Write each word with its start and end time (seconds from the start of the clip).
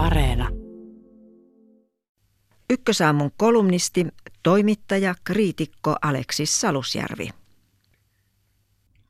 Areena. 0.00 0.48
Ykkösaamun 2.70 3.30
kolumnisti, 3.36 4.06
toimittaja, 4.42 5.14
kriitikko 5.24 5.94
Aleksis 6.02 6.60
Salusjärvi. 6.60 7.28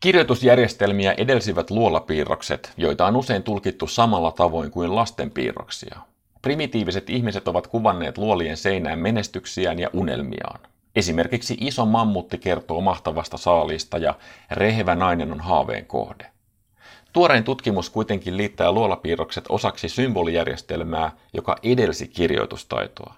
Kirjoitusjärjestelmiä 0.01 1.13
edelsivät 1.13 1.71
luolapiirrokset, 1.71 2.73
joita 2.77 3.07
on 3.07 3.17
usein 3.17 3.43
tulkittu 3.43 3.87
samalla 3.87 4.33
tavoin 4.33 4.71
kuin 4.71 4.95
lastenpiirroksia. 4.95 6.01
Primitiiviset 6.43 7.11
ihmiset 7.11 7.49
ovat 7.49 7.67
kuvanneet 7.67 8.19
luolien 8.19 8.57
seinään 8.57 8.99
menestyksiään 8.99 9.79
ja 9.79 9.91
unelmiaan. 9.93 10.61
Esimerkiksi 10.97 11.57
iso 11.61 11.87
mammutti 11.87 12.39
kertoo 12.39 12.81
mahtavasta 12.81 13.37
saalista 13.37 13.99
ja 13.99 14.15
rehevä 14.51 14.95
nainen 14.95 15.33
on 15.33 15.41
haaveen 15.41 15.87
kohde. 15.87 16.27
Tuorein 17.13 17.45
tutkimus 17.45 17.91
kuitenkin 17.91 18.37
liittää 18.37 18.73
luolapiirrokset 18.73 19.45
osaksi 19.49 19.89
symbolijärjestelmää, 19.89 21.13
joka 21.33 21.57
edelsi 21.63 22.09
kirjoitustaitoa. 22.09 23.15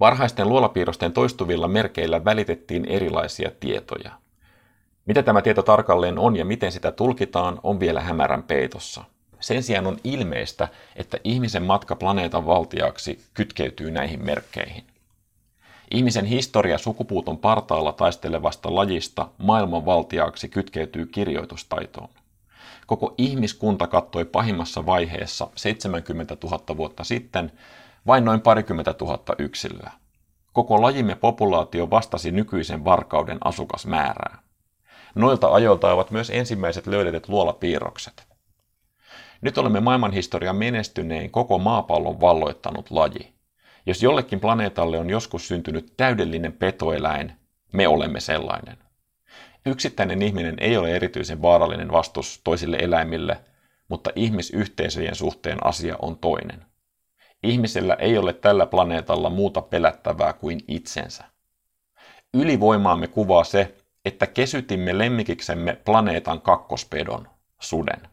Varhaisten 0.00 0.48
luolapiirrosten 0.48 1.12
toistuvilla 1.12 1.68
merkeillä 1.68 2.24
välitettiin 2.24 2.84
erilaisia 2.84 3.50
tietoja. 3.60 4.10
Mitä 5.06 5.22
tämä 5.22 5.42
tieto 5.42 5.62
tarkalleen 5.62 6.18
on 6.18 6.36
ja 6.36 6.44
miten 6.44 6.72
sitä 6.72 6.92
tulkitaan, 6.92 7.60
on 7.62 7.80
vielä 7.80 8.00
hämärän 8.00 8.42
peitossa. 8.42 9.04
Sen 9.40 9.62
sijaan 9.62 9.86
on 9.86 9.98
ilmeistä, 10.04 10.68
että 10.96 11.18
ihmisen 11.24 11.62
matka 11.62 11.96
planeetan 11.96 12.46
valtiaksi 12.46 13.24
kytkeytyy 13.34 13.90
näihin 13.90 14.24
merkkeihin. 14.24 14.84
Ihmisen 15.90 16.24
historia 16.24 16.78
sukupuuton 16.78 17.38
partaalla 17.38 17.92
taistelevasta 17.92 18.74
lajista 18.74 19.28
maailman 19.38 19.86
valtiaaksi 19.86 20.48
kytkeytyy 20.48 21.06
kirjoitustaitoon. 21.06 22.08
Koko 22.86 23.14
ihmiskunta 23.18 23.86
kattoi 23.86 24.24
pahimmassa 24.24 24.86
vaiheessa 24.86 25.48
70 25.56 26.36
000 26.44 26.76
vuotta 26.76 27.04
sitten 27.04 27.52
vain 28.06 28.24
noin 28.24 28.40
parikymmentä 28.40 28.94
tuhatta 28.94 29.34
yksilöä. 29.38 29.90
Koko 30.52 30.82
lajimme 30.82 31.14
populaatio 31.14 31.90
vastasi 31.90 32.30
nykyisen 32.30 32.84
varkauden 32.84 33.38
asukasmäärää. 33.44 34.38
Noilta 35.14 35.48
ajoilta 35.48 35.92
ovat 35.92 36.10
myös 36.10 36.30
ensimmäiset 36.30 36.86
löydetyt 36.86 37.28
luolapiirrokset. 37.28 38.26
Nyt 39.40 39.58
olemme 39.58 39.80
maailmanhistorian 39.80 40.56
menestynein 40.56 41.30
koko 41.30 41.58
maapallon 41.58 42.20
valloittanut 42.20 42.90
laji. 42.90 43.34
Jos 43.86 44.02
jollekin 44.02 44.40
planeetalle 44.40 44.98
on 44.98 45.10
joskus 45.10 45.48
syntynyt 45.48 45.94
täydellinen 45.96 46.52
petoeläin, 46.52 47.32
me 47.72 47.88
olemme 47.88 48.20
sellainen. 48.20 48.83
Yksittäinen 49.66 50.22
ihminen 50.22 50.56
ei 50.60 50.76
ole 50.76 50.96
erityisen 50.96 51.42
vaarallinen 51.42 51.92
vastus 51.92 52.40
toisille 52.44 52.76
eläimille, 52.76 53.40
mutta 53.88 54.10
ihmisyhteisöjen 54.16 55.14
suhteen 55.14 55.66
asia 55.66 55.96
on 56.02 56.18
toinen. 56.18 56.64
Ihmisellä 57.42 57.94
ei 57.94 58.18
ole 58.18 58.32
tällä 58.32 58.66
planeetalla 58.66 59.30
muuta 59.30 59.62
pelättävää 59.62 60.32
kuin 60.32 60.60
itsensä. 60.68 61.24
Ylivoimaamme 62.34 63.08
kuvaa 63.08 63.44
se, 63.44 63.74
että 64.04 64.26
kesytimme 64.26 64.98
lemmikiksemme 64.98 65.76
planeetan 65.84 66.40
kakkospedon, 66.40 67.28
suden. 67.60 68.08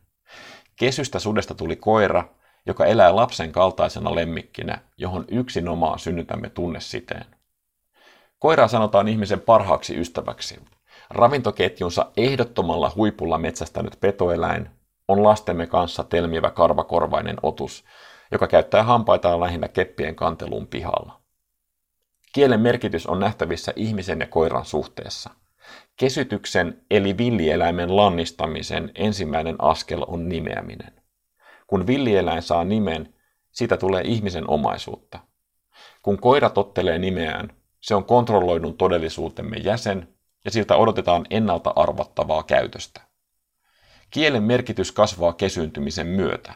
Kesystä 0.75 1.19
sudesta 1.19 1.55
tuli 1.55 1.75
koira, 1.75 2.23
joka 2.65 2.86
elää 2.86 3.15
lapsen 3.15 3.52
kaltaisena 3.52 4.15
lemmikkinä, 4.15 4.81
johon 4.97 5.25
yksinomaan 5.27 5.99
synnytämme 5.99 6.49
tunnesiteen. 6.49 7.25
Koiraa 8.39 8.67
sanotaan 8.67 9.08
ihmisen 9.08 9.39
parhaaksi 9.39 9.99
ystäväksi. 9.99 10.59
Ravintoketjunsa 11.14 12.12
ehdottomalla 12.17 12.92
huipulla 12.95 13.38
metsästänyt 13.38 13.98
petoeläin 14.00 14.70
on 15.08 15.23
lastemme 15.23 15.67
kanssa 15.67 16.04
telmivä 16.04 16.50
karvakorvainen 16.50 17.38
otus, 17.44 17.84
joka 18.31 18.48
käyttää 18.48 18.84
hampaitaan 18.84 19.39
lähinnä 19.39 19.67
keppien 19.67 20.16
kanteluun 20.16 20.67
pihalla. 20.67 21.22
Kielen 22.34 22.59
merkitys 22.59 23.08
on 23.08 23.20
nähtävissä 23.20 23.73
ihmisen 23.76 24.20
ja 24.20 24.28
koiran 24.28 24.66
suhteessa. 24.66 25.30
Kesytyksen 25.98 26.82
eli 26.92 27.17
villieläimen 27.17 27.95
lannistamisen 27.95 28.92
ensimmäinen 28.95 29.55
askel 29.60 30.04
on 30.08 30.30
nimeäminen. 30.30 30.94
Kun 31.67 31.88
villieläin 31.88 32.42
saa 32.42 32.64
nimen, 32.64 33.14
siitä 33.52 33.77
tulee 33.77 34.04
ihmisen 34.05 34.50
omaisuutta. 34.50 35.20
Kun 36.02 36.20
koira 36.20 36.50
tottelee 36.50 36.98
nimeään, 36.98 37.54
se 37.80 37.95
on 37.95 38.05
kontrolloidun 38.05 38.77
todellisuutemme 38.77 39.58
jäsen 39.58 40.08
ja 40.45 40.52
siltä 40.52 40.75
odotetaan 40.75 41.25
ennalta 41.29 41.73
arvattavaa 41.75 42.43
käytöstä. 42.43 43.02
Kielen 44.11 44.43
merkitys 44.43 44.91
kasvaa 44.91 45.33
kesyntymisen 45.33 46.07
myötä. 46.07 46.53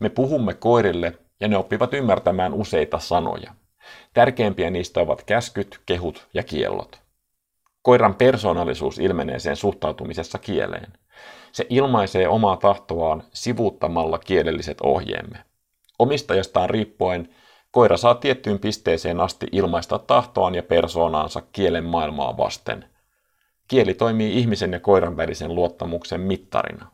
Me 0.00 0.08
puhumme 0.08 0.54
koirille 0.54 1.18
ja 1.40 1.48
ne 1.48 1.56
oppivat 1.56 1.94
ymmärtämään 1.94 2.54
useita 2.54 2.98
sanoja. 2.98 3.54
Tärkeimpiä 4.14 4.70
niistä 4.70 5.00
ovat 5.00 5.22
käskyt, 5.22 5.80
kehut 5.86 6.28
ja 6.34 6.42
kiellot. 6.42 7.00
Koiran 7.82 8.14
persoonallisuus 8.14 8.98
ilmenee 8.98 9.38
sen 9.38 9.56
suhtautumisessa 9.56 10.38
kieleen. 10.38 10.92
Se 11.52 11.66
ilmaisee 11.70 12.28
omaa 12.28 12.56
tahtoaan 12.56 13.22
sivuuttamalla 13.32 14.18
kielelliset 14.18 14.80
ohjeemme. 14.80 15.38
Omistajastaan 15.98 16.70
riippuen 16.70 17.28
koira 17.70 17.96
saa 17.96 18.14
tiettyyn 18.14 18.58
pisteeseen 18.58 19.20
asti 19.20 19.46
ilmaista 19.52 19.98
tahtoaan 19.98 20.54
ja 20.54 20.62
persoonaansa 20.62 21.42
kielen 21.52 21.84
maailmaa 21.84 22.36
vasten. 22.36 22.91
Kieli 23.72 23.94
toimii 23.94 24.38
ihmisen 24.38 24.72
ja 24.72 24.80
koiran 24.80 25.16
välisen 25.16 25.54
luottamuksen 25.54 26.20
mittarina. 26.20 26.90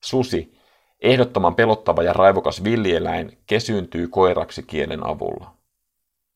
Susi, 0.00 0.58
ehdottoman 1.00 1.54
pelottava 1.54 2.02
ja 2.02 2.12
raivokas 2.12 2.64
villieläin, 2.64 3.38
kesyyntyy 3.46 4.08
koiraksi 4.08 4.62
kielen 4.62 5.06
avulla. 5.06 5.56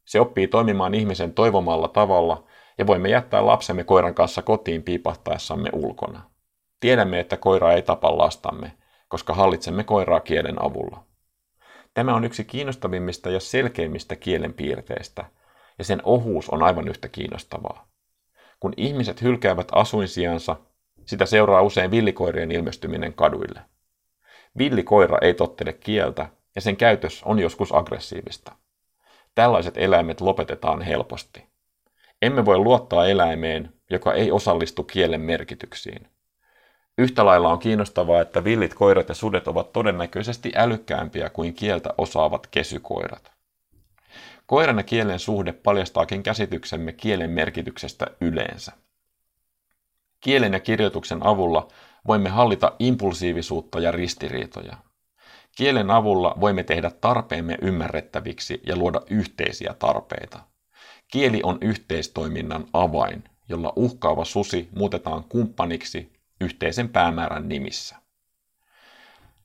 Se 0.05 0.21
oppii 0.21 0.49
toimimaan 0.49 0.95
ihmisen 0.95 1.35
toivomalla 1.35 1.89
tavalla 1.89 2.45
ja 2.79 2.87
voimme 2.87 3.09
jättää 3.09 3.47
lapsemme 3.47 3.85
koiran 3.85 4.15
kanssa 4.15 4.43
kotiin 4.43 4.83
piipahtaessamme 4.83 5.71
ulkona. 5.73 6.31
Tiedämme, 6.81 7.21
että 7.21 7.37
koira 7.37 7.73
ei 7.73 7.83
tapa 7.83 8.19
lastamme, 8.19 8.73
koska 9.09 9.35
hallitsemme 9.35 9.85
koiraa 9.85 10.21
kielen 10.21 10.65
avulla. 10.65 11.05
Tämä 11.95 12.15
on 12.15 12.25
yksi 12.25 12.45
kiinnostavimmista 12.45 13.31
ja 13.31 13.41
selkeimmistä 13.41 14.17
kielen 14.17 14.55
piirteistä, 14.55 15.25
ja 15.79 15.85
sen 15.85 16.01
ohuus 16.05 16.51
on 16.51 16.63
aivan 16.63 16.89
yhtä 16.89 17.09
kiinnostavaa. 17.09 17.89
Kun 18.61 18.73
ihmiset 18.77 19.23
hylkäävät 19.23 19.69
asuinsijansa, 19.73 20.57
sitä 21.05 21.27
seuraa 21.27 21.63
usein 21.63 21.91
villikoirien 21.91 22.53
ilmestyminen 22.53 23.15
kaduille. 23.15 23.61
Villikoira 24.59 25.19
ei 25.23 25.35
tottele 25.35 25.73
kieltä, 25.73 26.29
ja 26.55 26.61
sen 26.61 26.77
käytös 26.77 27.23
on 27.25 27.39
joskus 27.39 27.75
aggressiivista. 27.75 28.53
Tällaiset 29.35 29.77
eläimet 29.77 30.21
lopetetaan 30.21 30.83
helposti. 30.83 31.47
Emme 32.23 32.45
voi 32.45 32.59
luottaa 32.59 33.07
eläimeen, 33.07 33.73
joka 33.91 34.13
ei 34.13 34.33
osallistu 34.33 34.85
kielen 34.85 35.21
merkityksiin. 35.21 36.09
Yhtä 36.99 37.25
lailla 37.25 37.49
on 37.49 37.59
kiinnostavaa, 37.59 38.21
että 38.21 38.45
villit 38.45 38.75
koirat 38.75 39.09
ja 39.09 39.15
sudet 39.15 39.49
ovat 39.49 39.73
todennäköisesti 39.73 40.53
älykkäämpiä 40.57 41.31
kuin 41.31 41.55
kieltä 41.55 41.95
osaavat 41.99 42.47
kesykoirat. 42.47 43.38
Koiran 44.49 44.77
ja 44.77 44.83
kielen 44.83 45.19
suhde 45.19 45.53
paljastaakin 45.53 46.23
käsityksemme 46.23 46.93
kielen 46.93 47.31
merkityksestä 47.31 48.07
yleensä. 48.21 48.73
Kielen 50.21 50.53
ja 50.53 50.61
kirjoituksen 50.61 51.27
avulla 51.27 51.69
voimme 52.07 52.29
hallita 52.29 52.73
impulsiivisuutta 52.79 53.81
ja 53.81 53.93
ristiriitoja. 53.93 54.77
Kielen 55.57 55.91
avulla 55.91 56.37
voimme 56.41 56.63
tehdä 56.63 56.91
tarpeemme 56.91 57.59
ymmärrettäviksi 57.63 58.61
ja 58.67 58.77
luoda 58.77 59.01
yhteisiä 59.11 59.75
tarpeita. 59.79 60.41
Kieli 61.09 61.41
on 61.43 61.59
yhteistoiminnan 61.61 62.67
avain, 62.73 63.25
jolla 63.49 63.73
uhkaava 63.77 64.25
susi 64.25 64.69
muutetaan 64.77 65.25
kumppaniksi 65.25 66.13
yhteisen 66.41 66.89
päämäärän 66.89 67.49
nimissä. 67.49 67.97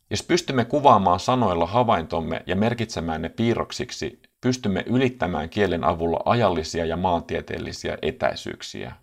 Jos 0.09 0.23
pystymme 0.23 0.65
kuvaamaan 0.65 1.19
sanoilla 1.19 1.65
havaintomme 1.65 2.43
ja 2.47 2.55
merkitsemään 2.55 3.21
ne 3.21 3.29
piirroksiksi, 3.29 4.21
pystymme 4.43 4.83
ylittämään 4.87 5.49
kielen 5.49 5.83
avulla 5.83 6.19
ajallisia 6.25 6.85
ja 6.85 6.97
maantieteellisiä 6.97 7.97
etäisyyksiä. 8.01 8.93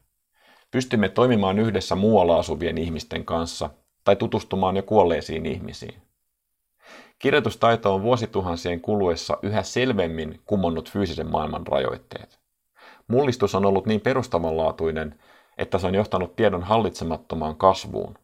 Pystymme 0.70 1.08
toimimaan 1.08 1.58
yhdessä 1.58 1.94
muualla 1.96 2.38
asuvien 2.38 2.78
ihmisten 2.78 3.24
kanssa 3.24 3.70
tai 4.04 4.16
tutustumaan 4.16 4.76
jo 4.76 4.82
kuolleisiin 4.82 5.46
ihmisiin. 5.46 6.02
Kirjoitustaito 7.18 7.94
on 7.94 8.02
vuosituhansien 8.02 8.80
kuluessa 8.80 9.38
yhä 9.42 9.62
selvemmin 9.62 10.40
kumonnut 10.46 10.90
fyysisen 10.90 11.30
maailman 11.30 11.66
rajoitteet. 11.66 12.38
Mullistus 13.08 13.54
on 13.54 13.66
ollut 13.66 13.86
niin 13.86 14.00
perustavanlaatuinen, 14.00 15.18
että 15.58 15.78
se 15.78 15.86
on 15.86 15.94
johtanut 15.94 16.36
tiedon 16.36 16.62
hallitsemattomaan 16.62 17.56
kasvuun. 17.56 18.18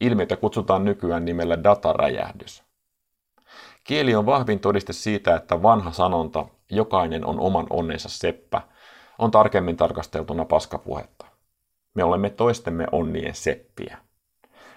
Ilmiötä 0.00 0.36
kutsutaan 0.36 0.84
nykyään 0.84 1.24
nimellä 1.24 1.64
dataräjähdys. 1.64 2.65
Kieli 3.86 4.14
on 4.14 4.26
vahvin 4.26 4.60
todiste 4.60 4.92
siitä, 4.92 5.36
että 5.36 5.62
vanha 5.62 5.92
sanonta, 5.92 6.46
jokainen 6.70 7.24
on 7.24 7.40
oman 7.40 7.66
onnensa 7.70 8.08
seppä, 8.08 8.62
on 9.18 9.30
tarkemmin 9.30 9.76
tarkasteltuna 9.76 10.44
paskapuhetta. 10.44 11.26
Me 11.94 12.04
olemme 12.04 12.30
toistemme 12.30 12.86
onnien 12.92 13.34
seppiä. 13.34 13.98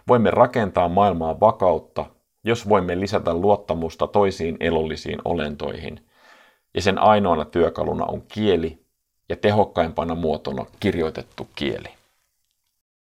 Voimme 0.08 0.32
rakentaa 0.32 0.90
maailmaa 0.90 1.40
vakautta 1.40 2.06
jos 2.44 2.70
voimme 2.70 3.00
lisätä 3.00 3.34
luottamusta 3.34 4.08
toisiin 4.08 4.58
elollisiin 4.60 5.20
olentoihin, 5.26 6.06
ja 6.74 6.82
sen 6.82 7.00
ainoana 7.00 7.46
työkaluna 7.46 8.06
on 8.06 8.22
kieli 8.22 8.86
ja 9.30 9.36
tehokkaimpana 9.36 10.16
muotona 10.16 10.66
kirjoitettu 10.80 11.48
kieli. 11.56 11.99